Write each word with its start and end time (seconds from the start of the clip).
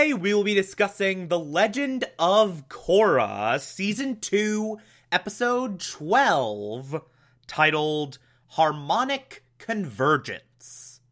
Today, 0.00 0.14
we 0.14 0.32
will 0.32 0.44
be 0.44 0.54
discussing 0.54 1.28
The 1.28 1.38
Legend 1.38 2.06
of 2.18 2.70
Korra, 2.70 3.60
Season 3.60 4.18
2, 4.18 4.78
Episode 5.12 5.78
12, 5.78 7.02
titled 7.46 8.16
Harmonic 8.46 9.44
Convergence. 9.58 11.02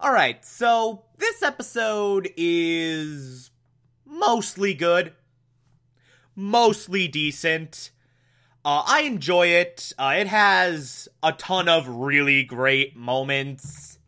Alright, 0.00 0.44
so 0.44 1.02
this 1.18 1.42
episode 1.42 2.30
is 2.36 3.50
mostly 4.06 4.72
good, 4.72 5.12
mostly 6.36 7.08
decent. 7.08 7.90
Uh, 8.64 8.84
I 8.86 9.00
enjoy 9.00 9.48
it. 9.48 9.92
Uh, 9.98 10.14
it 10.16 10.28
has 10.28 11.08
a 11.24 11.32
ton 11.32 11.68
of 11.68 11.88
really 11.88 12.44
great 12.44 12.94
moments. 12.94 13.98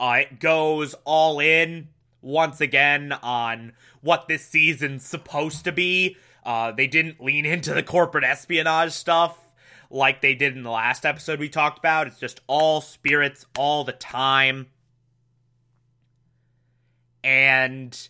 Uh, 0.00 0.20
it 0.20 0.40
goes 0.40 0.94
all 1.04 1.40
in 1.40 1.88
once 2.22 2.60
again 2.60 3.12
on 3.22 3.72
what 4.00 4.28
this 4.28 4.44
season's 4.44 5.04
supposed 5.04 5.64
to 5.64 5.72
be. 5.72 6.16
Uh, 6.44 6.72
they 6.72 6.86
didn't 6.86 7.22
lean 7.22 7.44
into 7.46 7.74
the 7.74 7.82
corporate 7.82 8.24
espionage 8.24 8.92
stuff 8.92 9.38
like 9.90 10.20
they 10.20 10.34
did 10.34 10.56
in 10.56 10.62
the 10.62 10.70
last 10.70 11.06
episode 11.06 11.38
we 11.38 11.48
talked 11.48 11.78
about. 11.78 12.06
It's 12.06 12.18
just 12.18 12.40
all 12.46 12.80
spirits 12.80 13.46
all 13.56 13.84
the 13.84 13.92
time. 13.92 14.66
And 17.22 18.08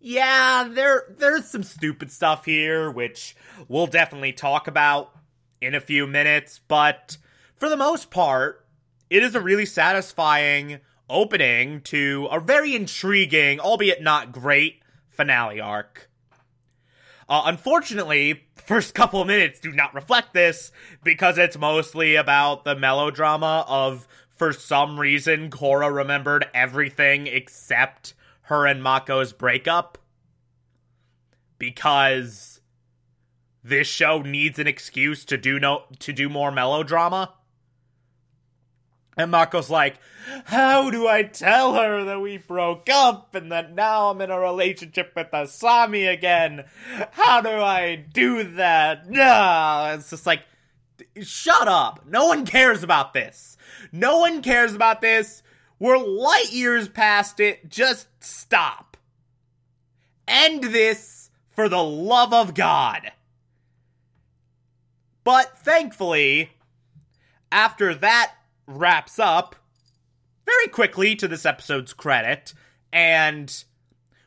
yeah, 0.00 0.68
there 0.70 1.04
there's 1.16 1.46
some 1.46 1.62
stupid 1.62 2.10
stuff 2.10 2.44
here 2.44 2.90
which 2.90 3.36
we'll 3.68 3.86
definitely 3.86 4.32
talk 4.32 4.66
about 4.66 5.16
in 5.60 5.74
a 5.74 5.80
few 5.80 6.06
minutes, 6.06 6.60
but 6.66 7.16
for 7.54 7.68
the 7.68 7.76
most 7.76 8.10
part, 8.10 8.66
it 9.08 9.22
is 9.22 9.34
a 9.34 9.40
really 9.40 9.64
satisfying 9.64 10.80
opening 11.12 11.80
to 11.82 12.28
a 12.32 12.40
very 12.40 12.74
intriguing, 12.74 13.60
albeit 13.60 14.02
not 14.02 14.32
great, 14.32 14.82
finale 15.08 15.60
arc. 15.60 16.08
Uh, 17.28 17.42
unfortunately, 17.46 18.44
first 18.56 18.94
couple 18.96 19.24
minutes 19.24 19.60
do 19.60 19.72
not 19.72 19.94
reflect 19.94 20.34
this 20.34 20.72
because 21.04 21.38
it's 21.38 21.58
mostly 21.58 22.16
about 22.16 22.64
the 22.64 22.74
melodrama 22.74 23.64
of, 23.68 24.08
for 24.30 24.52
some 24.52 24.98
reason, 24.98 25.50
Korra 25.50 25.94
remembered 25.94 26.46
everything 26.52 27.26
except 27.26 28.14
her 28.42 28.66
and 28.66 28.82
Mako's 28.82 29.32
breakup. 29.32 29.98
Because 31.58 32.60
this 33.62 33.86
show 33.86 34.20
needs 34.22 34.58
an 34.58 34.66
excuse 34.66 35.24
to 35.26 35.36
do 35.36 35.60
no 35.60 35.84
to 36.00 36.12
do 36.12 36.28
more 36.28 36.50
melodrama. 36.50 37.34
And 39.16 39.30
Mako's 39.30 39.68
like, 39.68 39.96
How 40.44 40.90
do 40.90 41.06
I 41.06 41.22
tell 41.22 41.74
her 41.74 42.04
that 42.04 42.20
we 42.20 42.38
broke 42.38 42.88
up 42.88 43.34
and 43.34 43.52
that 43.52 43.74
now 43.74 44.10
I'm 44.10 44.20
in 44.20 44.30
a 44.30 44.38
relationship 44.38 45.12
with 45.14 45.30
Asami 45.30 46.10
again? 46.10 46.64
How 47.12 47.40
do 47.40 47.50
I 47.50 47.96
do 47.96 48.42
that? 48.54 49.08
No, 49.10 49.92
it's 49.94 50.10
just 50.10 50.26
like, 50.26 50.42
shut 51.22 51.68
up. 51.68 52.04
No 52.06 52.26
one 52.26 52.46
cares 52.46 52.82
about 52.82 53.12
this. 53.12 53.56
No 53.90 54.18
one 54.18 54.42
cares 54.42 54.74
about 54.74 55.00
this. 55.00 55.42
We're 55.78 55.98
light 55.98 56.52
years 56.52 56.88
past 56.88 57.40
it. 57.40 57.68
Just 57.68 58.06
stop. 58.20 58.96
End 60.26 60.64
this 60.64 61.30
for 61.50 61.68
the 61.68 61.82
love 61.82 62.32
of 62.32 62.54
God. 62.54 63.12
But 65.24 65.58
thankfully, 65.58 66.52
after 67.50 67.94
that 67.94 68.34
wraps 68.76 69.18
up 69.18 69.56
very 70.44 70.68
quickly 70.68 71.14
to 71.16 71.28
this 71.28 71.46
episode's 71.46 71.92
credit, 71.92 72.54
and 72.92 73.64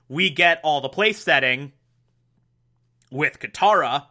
we 0.07 0.29
get 0.29 0.59
all 0.63 0.81
the 0.81 0.89
place 0.89 1.19
setting 1.19 1.71
with 3.11 3.39
Katara. 3.39 4.07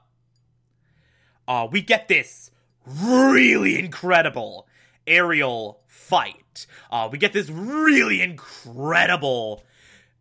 Uh, 1.46 1.68
we 1.70 1.80
get 1.80 2.08
this 2.08 2.50
really 2.86 3.78
incredible 3.78 4.66
aerial 5.06 5.80
fight. 5.86 6.66
Uh, 6.90 7.08
we 7.10 7.18
get 7.18 7.32
this 7.32 7.50
really 7.50 8.22
incredible 8.22 9.62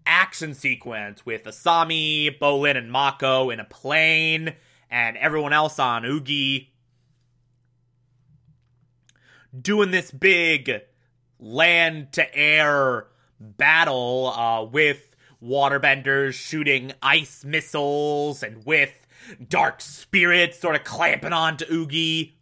action 0.05 0.53
sequence 0.53 1.25
with 1.25 1.43
Asami, 1.43 2.37
Bolin, 2.37 2.77
and 2.77 2.91
Mako 2.91 3.49
in 3.49 3.59
a 3.59 3.65
plane, 3.65 4.53
and 4.89 5.17
everyone 5.17 5.53
else 5.53 5.79
on 5.79 6.03
Oogi 6.03 6.67
doing 9.59 9.91
this 9.91 10.11
big 10.11 10.81
land 11.39 12.11
to 12.13 12.35
air 12.35 13.07
battle 13.39 14.27
uh, 14.27 14.63
with 14.63 15.15
waterbenders 15.43 16.33
shooting 16.33 16.93
ice 17.01 17.43
missiles 17.43 18.43
and 18.43 18.65
with 18.65 18.93
dark 19.49 19.81
spirits 19.81 20.59
sort 20.59 20.75
of 20.75 20.83
clamping 20.83 21.33
onto 21.33 21.65
Oogi. 21.65 22.33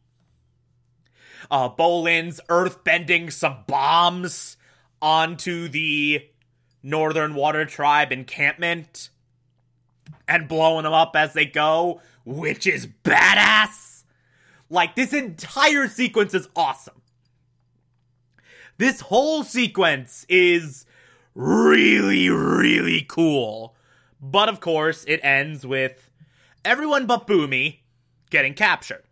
Uh, 1.49 1.67
Bolin's 1.67 2.39
earth 2.49 2.83
bending 2.83 3.29
some 3.29 3.63
bombs 3.67 4.57
onto 5.01 5.67
the 5.67 6.27
Northern 6.83 7.33
Water 7.33 7.65
Tribe 7.65 8.11
encampment 8.11 9.09
and 10.27 10.47
blowing 10.47 10.83
them 10.83 10.93
up 10.93 11.15
as 11.15 11.33
they 11.33 11.45
go, 11.45 12.01
which 12.23 12.65
is 12.67 12.87
badass. 13.03 14.03
Like, 14.69 14.95
this 14.95 15.11
entire 15.11 15.87
sequence 15.89 16.33
is 16.33 16.47
awesome. 16.55 17.00
This 18.81 19.01
whole 19.01 19.43
sequence 19.43 20.25
is 20.27 20.87
really, 21.35 22.31
really 22.31 23.05
cool. 23.07 23.75
But 24.19 24.49
of 24.49 24.59
course, 24.59 25.05
it 25.07 25.19
ends 25.21 25.67
with 25.67 26.09
everyone 26.65 27.05
but 27.05 27.27
Bumi 27.27 27.81
getting 28.31 28.55
captured. 28.55 29.03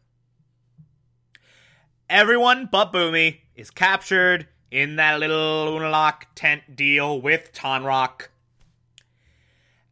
Everyone 2.09 2.67
but 2.71 2.91
Bumi 2.91 3.41
is 3.55 3.69
captured 3.69 4.47
in 4.71 4.95
that 4.95 5.19
little 5.19 5.77
Unalaq 5.77 6.23
tent 6.33 6.75
deal 6.75 7.21
with 7.21 7.53
Tonraq. 7.53 8.29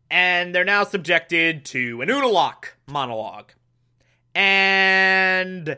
And 0.10 0.56
they're 0.56 0.66
now 0.66 0.86
subjected 0.86 1.66
to 1.66 2.02
an 2.02 2.10
Unalaq 2.10 2.70
monologue. 2.88 3.52
And 4.34 5.78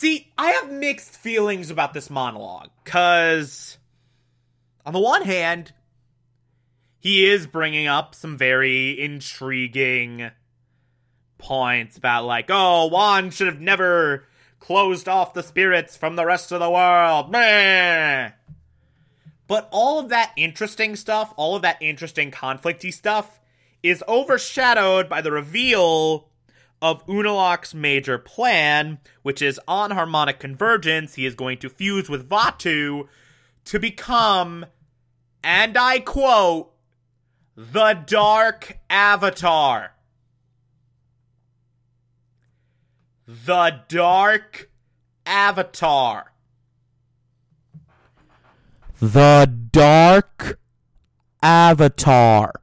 See, 0.00 0.32
I 0.38 0.52
have 0.52 0.72
mixed 0.72 1.14
feelings 1.14 1.70
about 1.70 1.92
this 1.92 2.08
monologue 2.08 2.70
cuz 2.84 3.76
on 4.86 4.94
the 4.94 4.98
one 4.98 5.24
hand, 5.24 5.74
he 6.98 7.26
is 7.26 7.46
bringing 7.46 7.86
up 7.86 8.14
some 8.14 8.38
very 8.38 8.98
intriguing 8.98 10.30
points 11.36 11.98
about 11.98 12.24
like, 12.24 12.46
oh, 12.48 12.86
Wan 12.86 13.28
should 13.28 13.48
have 13.48 13.60
never 13.60 14.26
closed 14.58 15.06
off 15.06 15.34
the 15.34 15.42
spirits 15.42 15.98
from 15.98 16.16
the 16.16 16.24
rest 16.24 16.50
of 16.50 16.60
the 16.60 16.70
world. 16.70 17.30
Meh. 17.30 18.30
But 19.46 19.68
all 19.70 19.98
of 19.98 20.08
that 20.08 20.32
interesting 20.34 20.96
stuff, 20.96 21.34
all 21.36 21.56
of 21.56 21.60
that 21.60 21.76
interesting 21.82 22.30
conflicty 22.30 22.90
stuff 22.90 23.38
is 23.82 24.02
overshadowed 24.08 25.10
by 25.10 25.20
the 25.20 25.30
reveal 25.30 26.29
of 26.82 27.06
Unalaq's 27.06 27.74
major 27.74 28.18
plan, 28.18 28.98
which 29.22 29.42
is 29.42 29.60
on 29.68 29.90
harmonic 29.90 30.38
convergence, 30.38 31.14
he 31.14 31.26
is 31.26 31.34
going 31.34 31.58
to 31.58 31.68
fuse 31.68 32.08
with 32.08 32.28
Vaatu 32.28 33.08
to 33.66 33.78
become, 33.78 34.66
and 35.44 35.76
I 35.76 36.00
quote, 36.00 36.72
the 37.56 37.94
Dark 38.06 38.78
Avatar. 38.88 39.92
the 43.30 43.80
Dark 43.86 44.68
Avatar. 45.24 46.32
The 49.00 49.46
Dark 49.70 50.58
Avatar. 51.40 52.60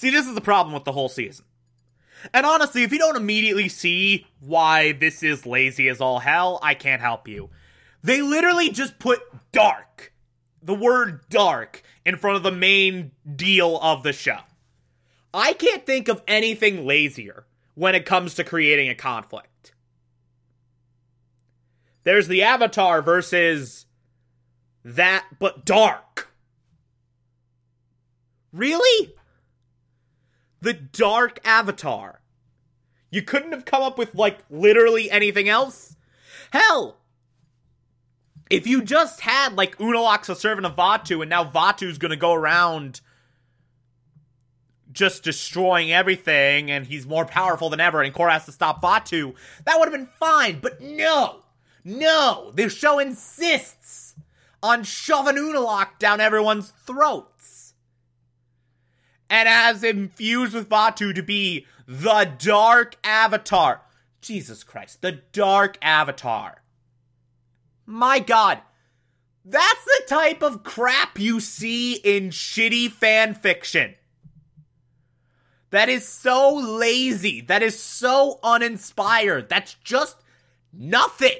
See, 0.00 0.08
this 0.08 0.26
is 0.26 0.34
the 0.34 0.40
problem 0.40 0.72
with 0.72 0.84
the 0.84 0.92
whole 0.92 1.10
season. 1.10 1.44
And 2.32 2.46
honestly, 2.46 2.84
if 2.84 2.90
you 2.90 2.98
don't 2.98 3.18
immediately 3.18 3.68
see 3.68 4.26
why 4.40 4.92
this 4.92 5.22
is 5.22 5.44
lazy 5.44 5.90
as 5.90 6.00
all 6.00 6.20
hell, 6.20 6.58
I 6.62 6.72
can't 6.72 7.02
help 7.02 7.28
you. 7.28 7.50
They 8.02 8.22
literally 8.22 8.70
just 8.70 8.98
put 8.98 9.20
dark, 9.52 10.14
the 10.62 10.72
word 10.72 11.28
dark, 11.28 11.82
in 12.06 12.16
front 12.16 12.38
of 12.38 12.42
the 12.42 12.50
main 12.50 13.10
deal 13.36 13.78
of 13.78 14.02
the 14.02 14.14
show. 14.14 14.38
I 15.34 15.52
can't 15.52 15.84
think 15.84 16.08
of 16.08 16.22
anything 16.26 16.86
lazier 16.86 17.44
when 17.74 17.94
it 17.94 18.06
comes 18.06 18.32
to 18.36 18.42
creating 18.42 18.88
a 18.88 18.94
conflict. 18.94 19.74
There's 22.04 22.26
the 22.26 22.42
Avatar 22.42 23.02
versus 23.02 23.84
that, 24.82 25.26
but 25.38 25.66
dark. 25.66 26.30
Really? 28.50 29.12
The 30.60 30.74
Dark 30.74 31.40
Avatar. 31.44 32.20
You 33.10 33.22
couldn't 33.22 33.52
have 33.52 33.64
come 33.64 33.82
up 33.82 33.98
with, 33.98 34.14
like, 34.14 34.38
literally 34.50 35.10
anything 35.10 35.48
else? 35.48 35.96
Hell! 36.52 36.98
If 38.48 38.66
you 38.66 38.82
just 38.82 39.20
had, 39.20 39.54
like, 39.54 39.78
Unalaq's 39.78 40.28
a 40.28 40.34
servant 40.34 40.66
of 40.66 40.76
Vaatu, 40.76 41.20
and 41.20 41.30
now 41.30 41.44
Vaatu's 41.44 41.98
gonna 41.98 42.16
go 42.16 42.34
around 42.34 43.00
just 44.92 45.22
destroying 45.22 45.92
everything, 45.92 46.70
and 46.70 46.86
he's 46.86 47.06
more 47.06 47.24
powerful 47.24 47.70
than 47.70 47.80
ever, 47.80 48.02
and 48.02 48.14
Korra 48.14 48.32
has 48.32 48.46
to 48.46 48.52
stop 48.52 48.82
Vaatu, 48.82 49.34
that 49.64 49.78
would 49.78 49.88
have 49.88 49.98
been 49.98 50.10
fine, 50.18 50.58
but 50.60 50.80
no! 50.80 51.44
No! 51.84 52.52
The 52.54 52.68
show 52.68 52.98
insists 52.98 54.14
on 54.62 54.82
shoving 54.82 55.36
Unalaq 55.36 55.98
down 55.98 56.20
everyone's 56.20 56.70
throats 56.84 57.39
and 59.30 59.48
has 59.48 59.82
infused 59.84 60.52
with 60.52 60.68
Vaatu 60.68 61.14
to 61.14 61.22
be 61.22 61.66
the 61.86 62.30
Dark 62.38 62.96
Avatar. 63.02 63.82
Jesus 64.20 64.64
Christ, 64.64 65.00
the 65.00 65.22
Dark 65.32 65.78
Avatar. 65.80 66.62
My 67.86 68.18
god, 68.18 68.60
that's 69.44 69.84
the 69.84 70.02
type 70.06 70.42
of 70.42 70.62
crap 70.62 71.18
you 71.18 71.40
see 71.40 71.94
in 71.94 72.30
shitty 72.30 72.90
fan 72.90 73.34
fiction. 73.34 73.94
That 75.70 75.88
is 75.88 76.06
so 76.06 76.54
lazy. 76.54 77.40
That 77.40 77.62
is 77.62 77.80
so 77.80 78.40
uninspired. 78.42 79.48
That's 79.48 79.74
just 79.84 80.16
nothing. 80.72 81.38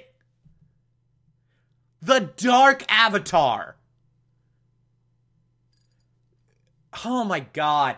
The 2.01 2.31
Dark 2.37 2.85
Avatar. 2.89 3.77
Oh 7.05 7.25
my 7.25 7.41
god. 7.41 7.97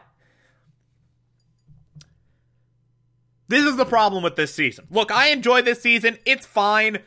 This 3.48 3.64
is 3.64 3.76
the 3.76 3.84
problem 3.84 4.22
with 4.22 4.36
this 4.36 4.54
season. 4.54 4.86
Look, 4.90 5.10
I 5.10 5.28
enjoy 5.28 5.62
this 5.62 5.82
season. 5.82 6.18
It's 6.24 6.46
fine. 6.46 7.00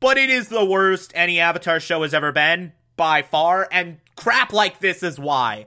But 0.00 0.16
it 0.16 0.30
is 0.30 0.48
the 0.48 0.64
worst 0.64 1.12
any 1.14 1.38
Avatar 1.40 1.80
show 1.80 2.02
has 2.02 2.14
ever 2.14 2.32
been, 2.32 2.72
by 2.96 3.22
far, 3.22 3.68
and 3.70 3.98
crap 4.16 4.52
like 4.52 4.80
this 4.80 5.02
is 5.02 5.18
why. 5.18 5.66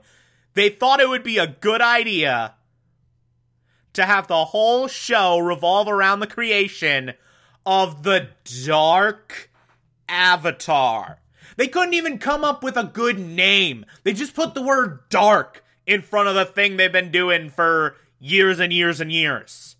They 0.54 0.68
thought 0.68 1.00
it 1.00 1.08
would 1.08 1.22
be 1.22 1.38
a 1.38 1.46
good 1.46 1.80
idea 1.80 2.54
to 3.92 4.04
have 4.04 4.26
the 4.26 4.46
whole 4.46 4.88
show 4.88 5.38
revolve 5.38 5.88
around 5.88 6.20
the 6.20 6.26
creation 6.26 7.14
of 7.66 8.02
the 8.02 8.30
Dark 8.66 9.50
Avatar. 10.08 11.18
They 11.60 11.68
couldn't 11.68 11.92
even 11.92 12.16
come 12.16 12.42
up 12.42 12.64
with 12.64 12.78
a 12.78 12.84
good 12.84 13.18
name. 13.18 13.84
They 14.02 14.14
just 14.14 14.34
put 14.34 14.54
the 14.54 14.62
word 14.62 15.00
dark 15.10 15.62
in 15.86 16.00
front 16.00 16.26
of 16.26 16.34
the 16.34 16.46
thing 16.46 16.78
they've 16.78 16.90
been 16.90 17.10
doing 17.12 17.50
for 17.50 17.96
years 18.18 18.58
and 18.58 18.72
years 18.72 18.98
and 18.98 19.12
years. 19.12 19.76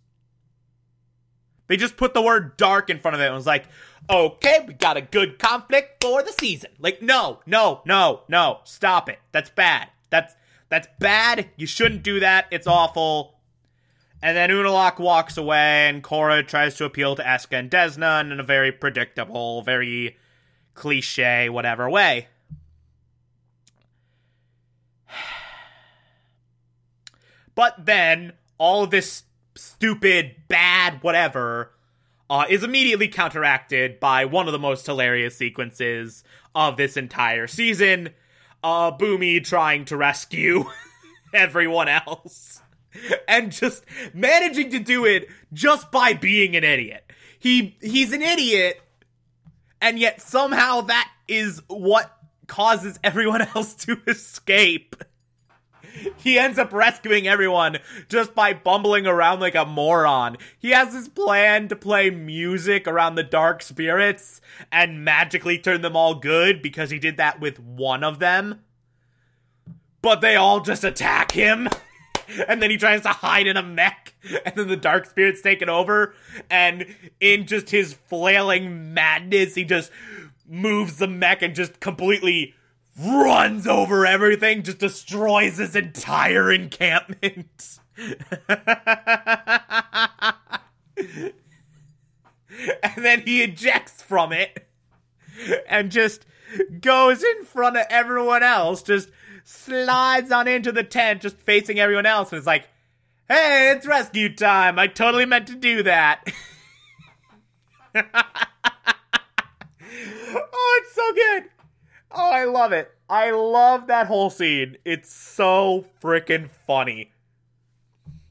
They 1.69 1.79
just 1.79 1.97
put 1.97 2.13
the 2.13 2.21
word 2.21 2.59
dark 2.59 2.91
in 2.91 2.99
front 2.99 3.15
of 3.15 3.23
it 3.23 3.29
and 3.29 3.35
was 3.35 3.47
like, 3.47 3.65
okay, 4.11 4.63
we 4.69 4.75
got 4.75 4.99
a 4.99 5.01
good 5.01 5.39
conflict 5.39 6.05
for 6.05 6.23
the 6.23 6.35
season. 6.39 6.73
Like, 6.79 7.01
no, 7.01 7.41
no, 7.47 7.81
no, 7.87 8.25
no, 8.29 8.59
stop 8.65 9.09
it. 9.09 9.21
That's 9.33 9.49
bad. 9.49 9.89
That's 10.11 10.35
that's 10.69 10.89
bad. 10.99 11.49
You 11.57 11.67
shouldn't 11.67 12.03
do 12.03 12.21
that. 12.21 12.45
It's 12.51 12.67
awful. 12.67 13.39
And 14.23 14.37
then 14.37 14.51
Unalaq 14.51 14.99
walks 14.99 15.39
away, 15.39 15.89
and 15.89 16.05
Korra 16.05 16.47
tries 16.47 16.75
to 16.75 16.85
appeal 16.85 17.17
to 17.17 17.23
Eska 17.23 17.59
and 17.59 17.71
Desna 17.71 18.21
in 18.21 18.39
a 18.39 18.43
very 18.43 18.71
predictable, 18.71 19.63
very 19.63 20.19
cliche, 20.75 21.49
whatever 21.49 21.89
way. 21.89 22.29
But 27.57 27.85
then 27.85 28.35
all 28.57 28.85
of 28.85 28.91
this 28.91 29.25
stupid, 29.55 30.37
bad, 30.49 31.03
whatever 31.03 31.73
uh, 32.31 32.45
is 32.49 32.63
immediately 32.63 33.09
counteracted 33.09 33.99
by 33.99 34.25
one 34.25 34.47
of 34.47 34.53
the 34.53 34.59
most 34.59 34.87
hilarious 34.87 35.37
sequences 35.37 36.23
of 36.55 36.77
this 36.77 36.97
entire 36.97 37.49
season. 37.49 38.11
Uh, 38.63 38.93
Bumi 38.97 39.45
trying 39.45 39.85
to 39.87 39.97
rescue 39.97 40.65
everyone 41.35 41.89
else. 41.89 42.63
And 43.29 43.53
just 43.53 43.85
managing 44.13 44.71
to 44.71 44.81
do 44.81 45.05
it 45.05 45.29
just 45.53 45.93
by 45.93 46.13
being 46.13 46.57
an 46.57 46.65
idiot. 46.65 47.05
He 47.39 47.77
he's 47.81 48.13
an 48.13 48.21
idiot, 48.21 48.81
and 49.81 49.99
yet 49.99 50.21
somehow 50.21 50.83
that 50.83 51.11
is 51.29 51.63
what 51.69 52.17
causes 52.47 52.99
everyone 53.03 53.43
else 53.55 53.75
to 53.75 54.01
escape. 54.07 54.97
He 56.17 56.39
ends 56.39 56.59
up 56.59 56.73
rescuing 56.73 57.27
everyone 57.27 57.79
just 58.09 58.35
by 58.35 58.53
bumbling 58.53 59.07
around 59.07 59.41
like 59.41 59.55
a 59.55 59.65
moron. 59.65 60.37
He 60.59 60.71
has 60.71 60.93
this 60.93 61.09
plan 61.09 61.69
to 61.69 61.77
play 61.77 62.11
music 62.11 62.87
around 62.87 63.15
the 63.17 63.23
dark 63.23 63.63
spirits 63.63 64.41
and 64.71 65.05
magically 65.05 65.59
turn 65.59 65.83
them 65.83 65.97
all 65.97 66.15
good 66.15 66.63
because 66.63 66.91
he 66.91 66.99
did 66.99 67.17
that 67.17 67.41
with 67.41 67.59
one 67.59 68.05
of 68.05 68.19
them. 68.19 68.61
But 70.03 70.21
they 70.21 70.37
all 70.37 70.61
just 70.61 70.85
attack 70.85 71.33
him. 71.33 71.69
And 72.49 72.63
then 72.63 72.71
he 72.71 72.77
tries 72.77 73.03
to 73.03 73.09
hide 73.09 73.47
in 73.47 73.57
a 73.57 73.63
mech, 73.63 74.15
and 74.45 74.55
then 74.55 74.69
the 74.69 74.77
dark 74.77 75.07
spirits 75.07 75.41
take 75.41 75.63
it 75.63 75.69
over. 75.69 76.15
And 76.51 76.87
in 77.21 77.47
just 77.47 77.71
his 77.71 77.95
flailing 77.95 78.95
madness, 78.95 79.55
he 79.55 79.65
just 79.65 79.91
moves 80.49 80.99
the 80.99 81.09
mech 81.09 81.43
and 81.43 81.55
just 81.55 81.81
completely 81.81 82.55
runs 82.99 83.67
over 83.67 84.07
everything, 84.07 84.63
just 84.63 84.79
destroys 84.79 85.59
his 85.59 85.77
entire 85.77 86.53
encampment. 86.53 87.79
and 92.83 92.97
then 92.97 93.23
he 93.23 93.43
ejects 93.43 94.03
from 94.03 94.33
it 94.33 94.69
and 95.69 95.91
just 95.91 96.27
goes 96.81 97.23
in 97.23 97.45
front 97.45 97.77
of 97.77 97.87
everyone 97.91 98.43
else, 98.43 98.83
just 98.83 99.11
slides 99.45 100.33
on 100.33 100.49
into 100.49 100.73
the 100.73 100.85
tent, 100.85 101.23
just 101.23 101.37
facing 101.39 101.79
everyone 101.79 102.07
else, 102.07 102.33
and 102.33 102.39
is 102.39 102.47
like, 102.47 102.69
hey, 103.29 103.73
it's 103.75 103.87
rescue 103.87 104.35
time. 104.35 104.79
I 104.79 104.87
totally 104.87 105.27
meant 105.27 105.47
to 105.49 105.55
do 105.55 105.83
that. 105.85 106.25
oh, 107.95 108.03
it's 110.83 110.95
so 110.95 111.13
good. 111.15 111.45
Oh, 112.13 112.31
I 112.31 112.45
love 112.45 112.73
it. 112.73 112.91
I 113.09 113.31
love 113.31 113.87
that 113.87 114.07
whole 114.07 114.31
scene. 114.31 114.77
It's 114.85 115.13
so 115.13 115.87
freaking 116.03 116.51
funny. 116.67 117.13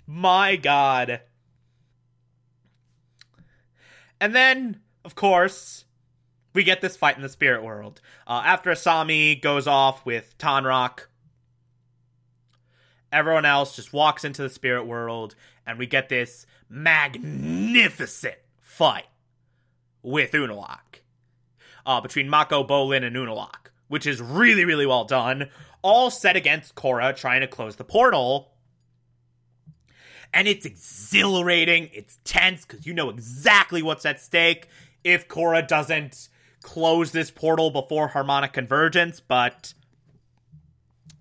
My 0.05 0.55
god. 0.55 1.21
And 4.19 4.35
then, 4.35 4.81
of 5.05 5.15
course, 5.15 5.85
we 6.53 6.63
get 6.63 6.81
this 6.81 6.97
fight 6.97 7.15
in 7.15 7.21
the 7.21 7.29
spirit 7.29 7.63
world. 7.63 8.01
Uh, 8.27 8.41
after 8.45 8.71
Asami 8.71 9.41
goes 9.41 9.67
off 9.67 10.05
with 10.05 10.37
Tonraq, 10.37 11.05
everyone 13.11 13.45
else 13.45 13.75
just 13.75 13.93
walks 13.93 14.23
into 14.23 14.41
the 14.41 14.49
spirit 14.49 14.85
world, 14.85 15.35
and 15.65 15.77
we 15.77 15.85
get 15.85 16.09
this 16.09 16.45
magnificent 16.69 18.35
fight 18.59 19.07
with 20.01 20.31
Unalaq 20.31 21.01
Uh, 21.85 22.01
between 22.01 22.29
Mako, 22.29 22.63
Bolin, 22.63 23.03
and 23.03 23.15
Unalaq, 23.15 23.69
which 23.87 24.05
is 24.05 24.21
really, 24.21 24.65
really 24.65 24.85
well 24.85 25.05
done. 25.05 25.49
All 25.81 26.11
set 26.11 26.35
against 26.35 26.75
Korra 26.75 27.15
trying 27.15 27.41
to 27.41 27.47
close 27.47 27.77
the 27.77 27.83
portal. 27.83 28.51
And 30.31 30.47
it's 30.47 30.65
exhilarating, 30.65 31.89
it's 31.93 32.19
tense, 32.23 32.65
because 32.65 32.85
you 32.85 32.93
know 32.93 33.09
exactly 33.09 33.81
what's 33.81 34.05
at 34.05 34.21
stake 34.21 34.67
if 35.03 35.27
Korra 35.27 35.67
doesn't 35.67 36.29
close 36.61 37.11
this 37.11 37.31
portal 37.31 37.71
before 37.71 38.09
harmonic 38.09 38.53
convergence, 38.53 39.19
but 39.19 39.73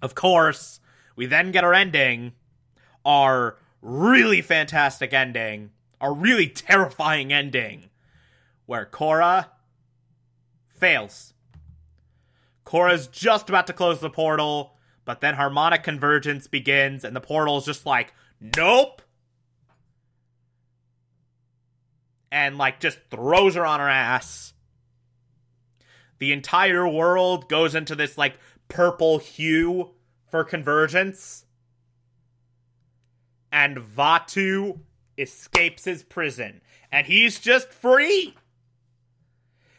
of 0.02 0.14
course, 0.14 0.80
we 1.16 1.26
then 1.26 1.50
get 1.50 1.64
our 1.64 1.74
ending, 1.74 2.32
our 3.04 3.56
really 3.82 4.42
fantastic 4.42 5.12
ending, 5.12 5.70
our 6.00 6.12
really 6.12 6.48
terrifying 6.48 7.32
ending, 7.32 7.90
where 8.66 8.86
Korra 8.86 9.46
fails. 10.68 11.34
Korra's 12.64 13.06
just 13.06 13.48
about 13.48 13.66
to 13.66 13.72
close 13.72 14.00
the 14.00 14.10
portal, 14.10 14.76
but 15.04 15.20
then 15.20 15.34
harmonic 15.34 15.82
convergence 15.82 16.46
begins, 16.46 17.02
and 17.04 17.16
the 17.16 17.20
portal's 17.20 17.64
just 17.64 17.86
like, 17.86 18.12
nope. 18.40 19.02
And 22.30 22.58
like 22.58 22.78
just 22.78 22.98
throws 23.10 23.54
her 23.54 23.64
on 23.64 23.80
her 23.80 23.88
ass. 23.88 24.52
The 26.18 26.32
entire 26.32 26.86
world 26.86 27.48
goes 27.48 27.74
into 27.74 27.94
this 27.94 28.18
like 28.18 28.38
purple 28.68 29.18
hue 29.18 29.90
for 30.30 30.44
convergence. 30.44 31.44
And 33.50 33.78
Vaatu 33.78 34.80
escapes 35.16 35.84
his 35.84 36.02
prison. 36.02 36.60
And 36.92 37.06
he's 37.06 37.38
just 37.38 37.72
free. 37.72 38.34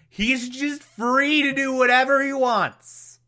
He's 0.10 0.50
just 0.50 0.82
free 0.82 1.44
to 1.44 1.54
do 1.54 1.74
whatever 1.74 2.24
he 2.24 2.34
wants. 2.34 3.20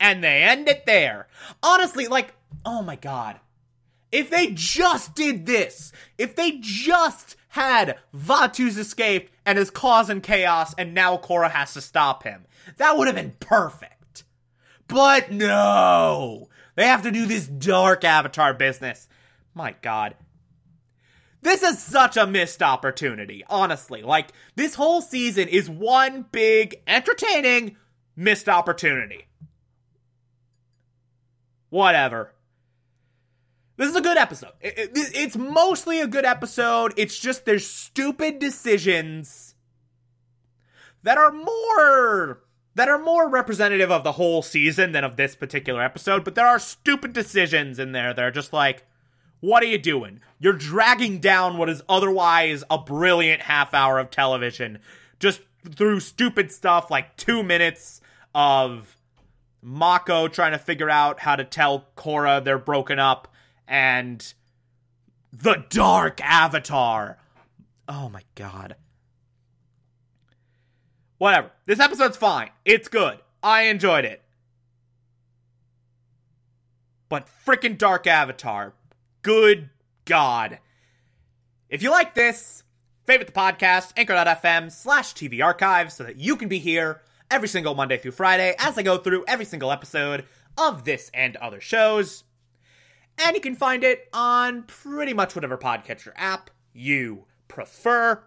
And 0.00 0.24
they 0.24 0.42
end 0.42 0.68
it 0.68 0.86
there. 0.86 1.28
Honestly, 1.62 2.08
like, 2.08 2.34
oh 2.64 2.82
my 2.82 2.96
god. 2.96 3.38
If 4.10 4.28
they 4.30 4.48
just 4.52 5.14
did 5.14 5.46
this, 5.46 5.92
if 6.18 6.34
they 6.36 6.58
just 6.60 7.36
had 7.52 7.98
Vaatu's 8.16 8.78
escaped 8.78 9.30
and 9.44 9.58
is 9.58 9.70
causing 9.70 10.22
chaos 10.22 10.72
and 10.78 10.94
now 10.94 11.18
Korra 11.18 11.50
has 11.50 11.74
to 11.74 11.82
stop 11.82 12.22
him, 12.22 12.46
that 12.78 12.96
would 12.96 13.06
have 13.08 13.16
been 13.16 13.34
perfect. 13.40 14.24
But 14.88 15.30
no! 15.30 16.48
They 16.76 16.86
have 16.86 17.02
to 17.02 17.10
do 17.10 17.26
this 17.26 17.46
dark 17.46 18.04
avatar 18.04 18.54
business. 18.54 19.06
My 19.54 19.74
god. 19.82 20.14
This 21.42 21.62
is 21.62 21.78
such 21.78 22.16
a 22.16 22.26
missed 22.26 22.62
opportunity, 22.62 23.44
honestly. 23.50 24.00
Like, 24.00 24.28
this 24.54 24.76
whole 24.76 25.02
season 25.02 25.48
is 25.48 25.68
one 25.68 26.24
big, 26.32 26.76
entertaining, 26.86 27.76
missed 28.16 28.48
opportunity. 28.48 29.26
Whatever. 31.68 32.32
This 33.76 33.88
is 33.88 33.96
a 33.96 34.00
good 34.00 34.16
episode. 34.18 34.52
It- 34.60 34.78
it- 34.78 35.10
it's 35.14 35.36
mostly 35.36 36.00
a 36.00 36.06
good 36.06 36.24
episode. 36.24 36.92
It's 36.96 37.18
just 37.18 37.44
there's 37.44 37.66
stupid 37.66 38.38
decisions 38.38 39.54
that 41.02 41.18
are 41.18 41.32
more 41.32 42.42
that 42.74 42.88
are 42.88 42.98
more 42.98 43.28
representative 43.28 43.90
of 43.90 44.02
the 44.02 44.12
whole 44.12 44.40
season 44.40 44.92
than 44.92 45.04
of 45.04 45.16
this 45.16 45.36
particular 45.36 45.82
episode, 45.82 46.24
but 46.24 46.34
there 46.34 46.46
are 46.46 46.58
stupid 46.58 47.12
decisions 47.12 47.78
in 47.78 47.92
there 47.92 48.14
that 48.14 48.24
are 48.24 48.30
just 48.30 48.52
like 48.52 48.84
what 49.40 49.62
are 49.62 49.66
you 49.66 49.76
doing? 49.78 50.20
You're 50.38 50.52
dragging 50.52 51.18
down 51.18 51.58
what 51.58 51.68
is 51.68 51.82
otherwise 51.88 52.62
a 52.70 52.78
brilliant 52.78 53.42
half 53.42 53.74
hour 53.74 53.98
of 53.98 54.08
television 54.10 54.78
just 55.18 55.40
through 55.74 55.98
stupid 56.00 56.52
stuff 56.52 56.90
like 56.90 57.16
2 57.16 57.42
minutes 57.42 58.00
of 58.34 58.96
Mako 59.60 60.28
trying 60.28 60.52
to 60.52 60.58
figure 60.58 60.88
out 60.90 61.20
how 61.20 61.34
to 61.36 61.44
tell 61.44 61.88
Korra 61.96 62.42
they're 62.42 62.58
broken 62.58 62.98
up 63.00 63.28
and 63.72 64.34
the 65.32 65.64
Dark 65.70 66.20
Avatar. 66.22 67.16
Oh 67.88 68.10
my 68.10 68.22
god. 68.34 68.76
Whatever. 71.16 71.50
This 71.64 71.80
episode's 71.80 72.18
fine. 72.18 72.50
It's 72.66 72.88
good. 72.88 73.18
I 73.42 73.62
enjoyed 73.62 74.04
it. 74.04 74.20
But 77.08 77.28
freaking 77.46 77.78
Dark 77.78 78.06
Avatar. 78.06 78.74
Good 79.22 79.70
God. 80.04 80.58
If 81.70 81.82
you 81.82 81.90
like 81.90 82.14
this, 82.14 82.64
favorite 83.06 83.28
the 83.28 83.32
podcast, 83.32 83.92
anchor.fm 83.96 84.70
slash 84.70 85.14
TV 85.14 85.42
archive 85.42 85.90
so 85.90 86.04
that 86.04 86.20
you 86.20 86.36
can 86.36 86.48
be 86.48 86.58
here 86.58 87.00
every 87.30 87.48
single 87.48 87.74
Monday 87.74 87.96
through 87.96 88.10
Friday 88.10 88.54
as 88.58 88.76
I 88.76 88.82
go 88.82 88.98
through 88.98 89.24
every 89.26 89.46
single 89.46 89.72
episode 89.72 90.26
of 90.58 90.84
this 90.84 91.10
and 91.14 91.36
other 91.36 91.60
shows. 91.62 92.24
And 93.18 93.34
you 93.34 93.40
can 93.40 93.54
find 93.54 93.84
it 93.84 94.08
on 94.12 94.64
pretty 94.64 95.12
much 95.14 95.34
whatever 95.34 95.56
podcatcher 95.58 96.12
app 96.16 96.50
you 96.72 97.26
prefer. 97.48 98.24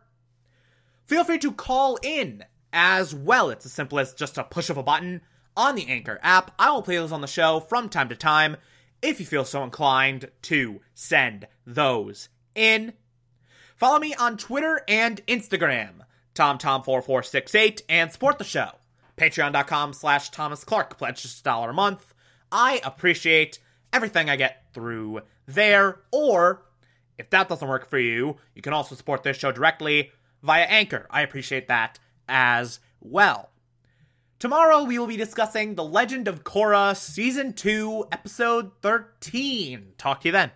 Feel 1.05 1.23
free 1.23 1.39
to 1.39 1.51
call 1.51 1.97
in 2.01 2.45
as 2.71 3.13
well. 3.13 3.49
It's 3.49 3.65
as 3.65 3.73
simple 3.73 3.99
as 3.99 4.13
just 4.13 4.37
a 4.37 4.43
push 4.43 4.69
of 4.69 4.77
a 4.77 4.83
button 4.83 5.21
on 5.55 5.75
the 5.75 5.87
Anchor 5.87 6.19
app. 6.21 6.51
I 6.59 6.71
will 6.71 6.81
play 6.81 6.97
those 6.97 7.11
on 7.11 7.21
the 7.21 7.27
show 7.27 7.59
from 7.59 7.89
time 7.89 8.09
to 8.09 8.15
time 8.15 8.57
if 9.01 9.19
you 9.19 9.25
feel 9.25 9.45
so 9.45 9.63
inclined 9.63 10.29
to 10.43 10.81
send 10.93 11.47
those 11.65 12.29
in. 12.53 12.93
Follow 13.75 13.99
me 13.99 14.15
on 14.15 14.37
Twitter 14.37 14.81
and 14.87 15.25
Instagram, 15.27 16.01
TomTom4468, 16.33 17.81
and 17.89 18.11
support 18.11 18.37
the 18.37 18.43
show. 18.43 18.71
Patreon.com 19.17 19.93
slash 19.93 20.29
Thomas 20.29 20.63
Clark. 20.63 20.97
Pledge 20.97 21.21
just 21.21 21.41
a 21.41 21.43
dollar 21.43 21.69
a 21.69 21.73
month. 21.73 22.13
I 22.51 22.81
appreciate 22.83 23.59
everything 23.93 24.29
I 24.29 24.35
get 24.35 24.64
through 24.75 25.21
there. 25.47 26.01
Or, 26.11 26.61
if 27.17 27.31
that 27.31 27.49
doesn't 27.49 27.67
work 27.67 27.89
for 27.89 27.97
you, 27.97 28.37
you 28.53 28.61
can 28.61 28.73
also 28.73 28.93
support 28.93 29.23
this 29.23 29.37
show 29.37 29.51
directly 29.51 30.11
via 30.43 30.65
Anchor. 30.65 31.07
I 31.09 31.21
appreciate 31.23 31.67
that 31.69 31.97
as 32.29 32.79
well. 33.01 33.49
Tomorrow 34.37 34.83
we 34.83 34.99
will 34.99 35.07
be 35.07 35.17
discussing 35.17 35.73
The 35.73 35.83
Legend 35.83 36.27
of 36.27 36.43
Korra 36.43 36.95
Season 36.95 37.53
2, 37.53 38.05
Episode 38.11 38.71
13. 38.81 39.93
Talk 39.97 40.21
to 40.21 40.27
you 40.27 40.31
then. 40.33 40.51